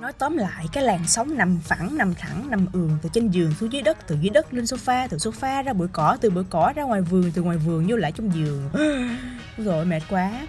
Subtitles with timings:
[0.00, 3.54] Nói tóm lại, cái làn sóng nằm phẳng, nằm thẳng, nằm ườn từ trên giường
[3.54, 6.44] xuống dưới đất, từ dưới đất lên sofa, từ sofa ra bụi cỏ, từ bụi
[6.50, 8.68] cỏ ra ngoài vườn, từ ngoài vườn vô lại trong giường.
[9.58, 10.46] Rồi mệt quá.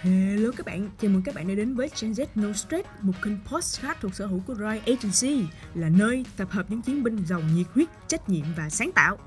[0.00, 3.12] Hello các bạn, chào mừng các bạn đã đến với Gen Z No Stress, một
[3.22, 7.24] kênh podcast thuộc sở hữu của Rai Agency, là nơi tập hợp những chiến binh
[7.26, 9.18] giàu nhiệt huyết, trách nhiệm và sáng tạo.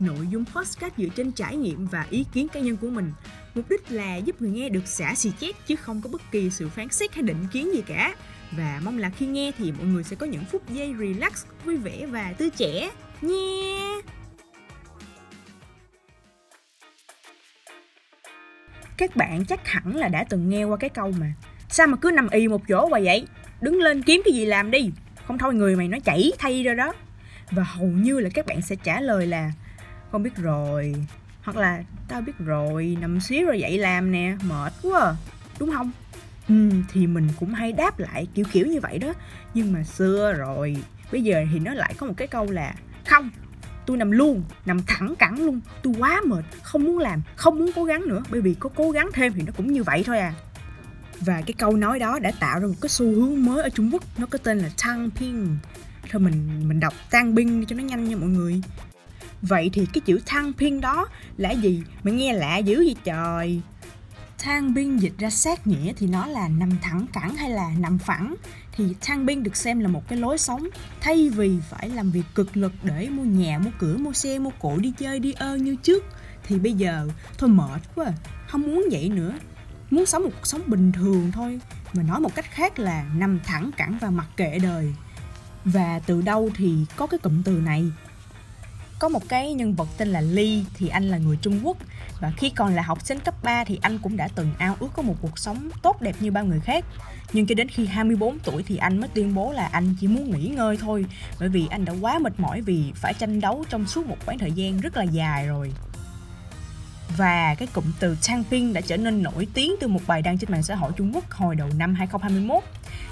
[0.00, 3.12] Nội dung podcast dựa trên trải nghiệm và ý kiến cá nhân của mình,
[3.54, 6.50] mục đích là giúp người nghe được xả xì chét chứ không có bất kỳ
[6.50, 8.14] sự phán xét hay định kiến gì cả.
[8.56, 11.76] Và mong là khi nghe thì mọi người sẽ có những phút giây relax, vui
[11.76, 12.90] vẻ và tươi trẻ
[13.22, 13.76] nha.
[18.96, 21.32] Các bạn chắc hẳn là đã từng nghe qua cái câu mà
[21.68, 23.26] Sao mà cứ nằm y một chỗ hoài vậy
[23.60, 24.90] Đứng lên kiếm cái gì làm đi
[25.26, 26.94] Không thôi người mày nó chảy thay ra đó
[27.50, 29.50] Và hầu như là các bạn sẽ trả lời là
[30.12, 30.94] không biết rồi.
[31.42, 35.00] Hoặc là tao biết rồi Nằm xíu rồi dậy làm nè Mệt quá.
[35.00, 35.14] À.
[35.58, 35.90] Đúng không?
[36.48, 39.12] Ừ, thì mình cũng hay đáp lại kiểu kiểu như vậy đó.
[39.54, 40.76] Nhưng mà xưa rồi
[41.12, 42.74] Bây giờ thì nó lại có một cái câu là
[43.06, 43.30] Không,
[43.86, 45.60] tôi nằm luôn nằm thẳng cẳng luôn.
[45.82, 48.22] Tôi quá mệt không muốn làm không muốn cố gắng nữa.
[48.30, 50.34] Bởi vì có cố gắng thêm thì nó cũng như vậy thôi à.
[51.20, 53.90] Và cái câu nói đó đã tạo ra một cái xu hướng mới ở Trung
[53.92, 54.02] Quốc.
[54.18, 55.58] Nó có tên là Tang Ping.
[56.10, 58.60] Thôi mình mình đọc Tang Ping cho nó nhanh nha mọi người
[59.42, 61.06] vậy thì cái chữ thăng pin đó
[61.36, 61.82] là gì?
[62.02, 63.60] Mà nghe lạ dữ vậy trời.
[64.38, 67.98] Thang binh dịch ra sát nghĩa thì nó là nằm thẳng cẳng hay là nằm
[67.98, 68.34] phẳng?
[68.72, 70.68] Thì thang binh được xem là một cái lối sống,
[71.00, 74.50] thay vì phải làm việc cực lực để mua nhà, mua cửa, mua xe, mua
[74.60, 76.04] cổ đi chơi, đi ơ như trước,
[76.44, 78.12] thì bây giờ thôi mệt quá à,
[78.46, 79.32] không muốn vậy nữa.
[79.90, 81.60] Muốn sống một cuộc sống bình thường thôi,
[81.92, 84.94] mà nói một cách khác là nằm thẳng cẳng và mặc kệ đời.
[85.64, 87.84] Và từ đâu thì có cái cụm từ này?
[88.98, 91.76] Có một cái nhân vật tên là Lee, thì anh là người Trung Quốc
[92.20, 94.88] và khi còn là học sinh cấp 3 thì anh cũng đã từng ao ước
[94.96, 96.84] có một cuộc sống tốt đẹp như bao người khác.
[97.32, 100.30] Nhưng cho đến khi 24 tuổi thì anh mới tuyên bố là anh chỉ muốn
[100.30, 101.06] nghỉ ngơi thôi
[101.40, 104.38] bởi vì anh đã quá mệt mỏi vì phải tranh đấu trong suốt một khoảng
[104.38, 105.72] thời gian rất là dài rồi.
[107.16, 110.52] Và cái cụm từ Changping đã trở nên nổi tiếng từ một bài đăng trên
[110.52, 112.62] mạng xã hội Trung Quốc hồi đầu năm 2021.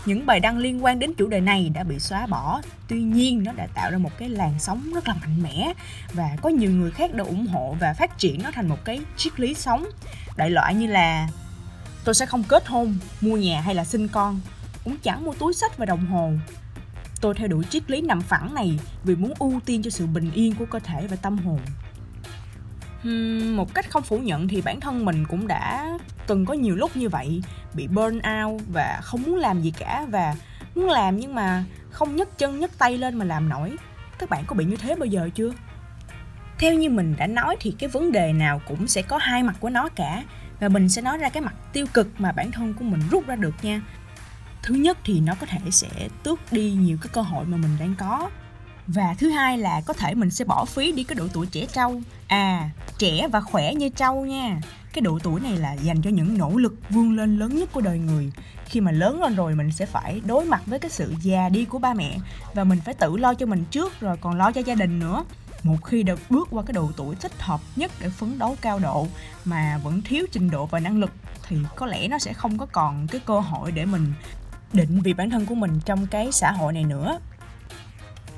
[0.06, 3.44] Những bài đăng liên quan đến chủ đề này đã bị xóa bỏ, tuy nhiên
[3.44, 5.72] nó đã tạo ra một cái làn sóng rất là mạnh mẽ
[6.12, 9.00] và có nhiều người khác đã ủng hộ và phát triển nó thành một cái
[9.16, 9.86] triết lý sống.
[10.36, 11.28] Đại loại như là
[12.04, 14.40] tôi sẽ không kết hôn, mua nhà hay là sinh con,
[14.84, 16.32] cũng chẳng mua túi sách và đồng hồ.
[17.20, 20.30] Tôi theo đuổi triết lý nằm phẳng này vì muốn ưu tiên cho sự bình
[20.30, 21.58] yên của cơ thể và tâm hồn
[23.56, 26.96] một cách không phủ nhận thì bản thân mình cũng đã từng có nhiều lúc
[26.96, 27.42] như vậy,
[27.74, 30.34] bị burn out và không muốn làm gì cả và
[30.74, 33.76] muốn làm nhưng mà không nhấc chân, nhấc tay lên mà làm nổi.
[34.18, 35.52] Các bạn có bị như thế bao giờ chưa?
[36.58, 39.56] Theo như mình đã nói thì cái vấn đề nào cũng sẽ có hai mặt
[39.60, 40.22] của nó cả
[40.60, 43.26] và mình sẽ nói ra cái mặt tiêu cực mà bản thân của mình rút
[43.26, 43.80] ra được nha.
[44.62, 45.88] Thứ nhất thì nó có thể sẽ
[46.22, 48.30] tước đi nhiều cái cơ hội mà mình đang có
[48.86, 51.66] và thứ hai là có thể mình sẽ bỏ phí đi cái độ tuổi trẻ
[51.72, 52.00] trâu.
[52.26, 54.60] À trẻ và khỏe như trâu nha.
[54.92, 57.80] Cái độ tuổi này là dành cho những nỗ lực vươn lên lớn nhất của
[57.80, 58.32] đời người.
[58.64, 61.64] Khi mà lớn lên rồi, mình sẽ phải đối mặt với cái sự già đi
[61.64, 62.18] của ba mẹ.
[62.54, 65.24] Và mình phải tự lo cho mình trước, rồi còn lo cho gia đình nữa.
[65.62, 68.78] Một khi đã bước qua cái độ tuổi thích hợp nhất để phấn đấu cao
[68.78, 69.06] độ
[69.44, 71.10] mà vẫn thiếu trình độ và năng lực,
[71.48, 74.12] thì có lẽ nó sẽ không có còn cái cơ hội để mình
[74.72, 77.18] định vị bản thân của mình trong cái xã hội này nữa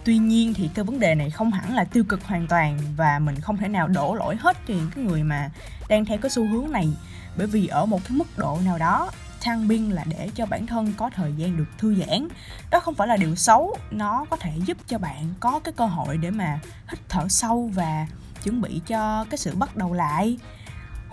[0.07, 3.19] tuy nhiên thì cái vấn đề này không hẳn là tiêu cực hoàn toàn và
[3.19, 5.51] mình không thể nào đổ lỗi hết cho những cái người mà
[5.89, 6.89] đang theo cái xu hướng này.
[7.37, 10.67] Bởi vì ở một cái mức độ nào đó thang biên là để cho bản
[10.67, 12.29] thân có thời gian được thư giãn.
[12.71, 15.87] Đó không phải là điều xấu, nó có thể giúp cho bạn có cái cơ
[15.87, 18.07] hội để mà hít thở sâu và
[18.43, 20.39] chuẩn bị cho cái sự bắt đầu lại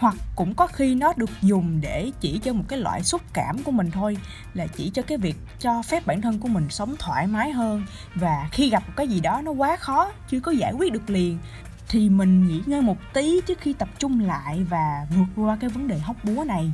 [0.04, 3.64] hoặc cũng có khi nó được dùng để chỉ cho một cái loại xúc cảm
[3.64, 4.18] của mình thôi,
[4.54, 7.86] là chỉ cho cái việc cho phép bản thân của mình sống thoải mái hơn.
[8.16, 11.10] Và khi gặp một cái gì đó nó quá khó, chưa có giải quyết được
[11.10, 11.38] liền,
[11.90, 15.70] thì mình nghỉ ngơi một tí trước khi tập trung lại và vượt qua cái
[15.70, 16.72] vấn đề hóc búa này.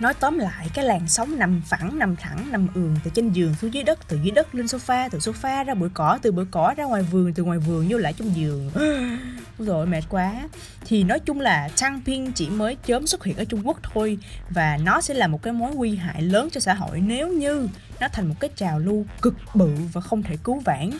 [0.00, 3.54] Nói tóm lại, cái làn sóng nằm phẳng, nằm thẳng, nằm ườn từ trên giường
[3.54, 6.44] xuống dưới đất, từ dưới đất lên sofa, từ sofa ra bụi cỏ, từ bụi
[6.50, 8.70] cỏ ra ngoài vườn, từ ngoài vườn vô lại trong giường.
[9.58, 10.48] Rồi mệt quá.
[10.86, 14.18] Thì nói chung là Chang Pin chỉ mới chớm xuất hiện ở Trung Quốc thôi
[14.50, 17.68] và nó sẽ là một cái mối nguy hại lớn cho xã hội nếu như
[18.00, 20.90] nó thành một cái trào lưu cực bự và không thể cứu vãn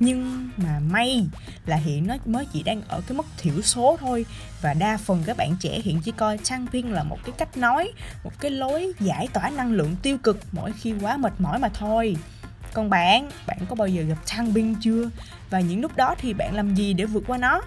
[0.00, 1.26] nhưng mà may
[1.66, 4.26] là hiện nó mới chỉ đang ở cái mức thiểu số thôi.
[4.62, 7.56] Và đa phần các bạn trẻ hiện chỉ coi trang pin là một cái cách
[7.56, 7.92] nói,
[8.24, 11.68] một cái lối giải tỏa năng lượng tiêu cực mỗi khi quá mệt mỏi mà
[11.68, 12.16] thôi.
[12.72, 15.10] Còn bạn bạn có bao giờ gặp trang pin chưa?
[15.50, 17.60] Và những lúc đó thì bạn làm gì để vượt qua nó?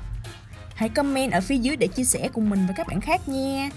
[0.76, 3.70] Hãy comment ở phía dưới để chia sẻ cùng mình và các bạn khác nha.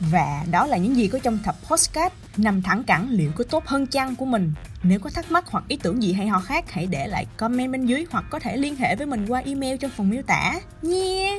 [0.00, 3.66] Và đó là những gì có trong tập postcard nằm thẳng cẳng liệu có tốt
[3.66, 4.52] hơn chăng của mình.
[4.82, 7.72] Nếu có thắc mắc hoặc ý tưởng gì hay ho khác, hãy để lại comment
[7.72, 10.60] bên dưới hoặc có thể liên hệ với mình qua email trong phần miêu tả
[10.82, 11.38] nha.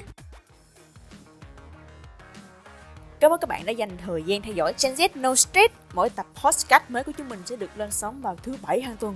[3.19, 5.72] Cảm ơn các bạn đã dành thời gian theo dõi Gen Z No Street.
[5.94, 8.98] Mỗi tập podcast mới của chúng mình sẽ được lên sóng vào thứ bảy hàng
[8.98, 9.16] tuần.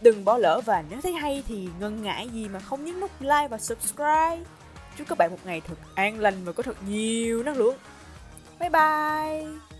[0.00, 3.10] Đừng bỏ lỡ và nếu thấy hay thì ngần ngại gì mà không nhấn nút
[3.20, 4.38] like và subscribe.
[4.98, 7.76] Chúc các bạn một ngày thật an lành và có thật nhiều năng lượng.
[8.58, 9.75] 拜拜。